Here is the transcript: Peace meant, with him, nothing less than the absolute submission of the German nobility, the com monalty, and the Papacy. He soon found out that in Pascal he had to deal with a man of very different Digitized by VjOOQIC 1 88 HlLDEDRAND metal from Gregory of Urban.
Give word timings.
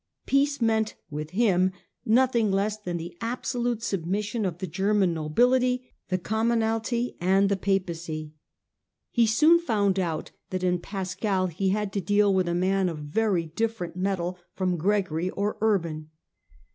Peace 0.25 0.59
meant, 0.59 0.95
with 1.11 1.29
him, 1.29 1.71
nothing 2.07 2.49
less 2.51 2.75
than 2.75 2.97
the 2.97 3.15
absolute 3.21 3.83
submission 3.83 4.47
of 4.47 4.57
the 4.57 4.65
German 4.65 5.13
nobility, 5.13 5.91
the 6.09 6.17
com 6.17 6.49
monalty, 6.49 7.15
and 7.21 7.49
the 7.49 7.55
Papacy. 7.55 8.33
He 9.11 9.27
soon 9.27 9.59
found 9.59 9.99
out 9.99 10.31
that 10.49 10.63
in 10.63 10.79
Pascal 10.79 11.45
he 11.45 11.69
had 11.69 11.93
to 11.93 12.01
deal 12.01 12.33
with 12.33 12.47
a 12.47 12.55
man 12.55 12.89
of 12.89 12.97
very 12.97 13.45
different 13.45 13.93
Digitized 13.93 13.97
by 14.03 14.09
VjOOQIC 14.09 14.17
1 14.17 14.17
88 14.17 14.17
HlLDEDRAND 14.17 14.17
metal 14.17 14.39
from 14.55 14.77
Gregory 14.77 15.29
of 15.29 15.53
Urban. 15.61 16.09